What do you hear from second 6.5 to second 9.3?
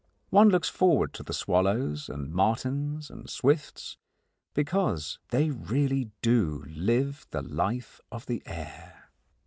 live the life of the air.